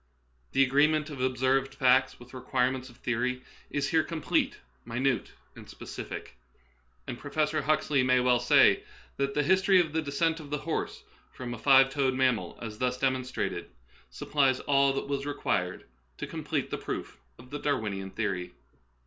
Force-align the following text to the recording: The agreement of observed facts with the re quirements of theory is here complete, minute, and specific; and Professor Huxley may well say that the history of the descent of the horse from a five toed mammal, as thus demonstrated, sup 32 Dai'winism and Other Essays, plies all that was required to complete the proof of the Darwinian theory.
The 0.53 0.63
agreement 0.63 1.11
of 1.11 1.21
observed 1.21 1.75
facts 1.75 2.17
with 2.19 2.31
the 2.31 2.39
re 2.39 2.43
quirements 2.43 2.89
of 2.89 2.97
theory 2.97 3.43
is 3.69 3.89
here 3.89 4.01
complete, 4.01 4.57
minute, 4.83 5.31
and 5.55 5.69
specific; 5.69 6.35
and 7.05 7.19
Professor 7.19 7.61
Huxley 7.61 8.01
may 8.01 8.19
well 8.19 8.39
say 8.39 8.81
that 9.17 9.35
the 9.35 9.43
history 9.43 9.79
of 9.79 9.93
the 9.93 10.01
descent 10.01 10.39
of 10.39 10.49
the 10.49 10.57
horse 10.57 11.03
from 11.33 11.53
a 11.53 11.59
five 11.59 11.91
toed 11.91 12.15
mammal, 12.15 12.57
as 12.63 12.79
thus 12.79 12.97
demonstrated, 12.97 13.69
sup 14.09 14.29
32 14.29 14.29
Dai'winism 14.29 14.29
and 14.29 14.29
Other 14.31 14.49
Essays, 14.55 14.63
plies 14.63 14.65
all 14.73 14.93
that 14.93 15.07
was 15.07 15.25
required 15.27 15.85
to 16.17 16.25
complete 16.25 16.71
the 16.71 16.77
proof 16.79 17.19
of 17.37 17.51
the 17.51 17.59
Darwinian 17.59 18.09
theory. 18.09 18.53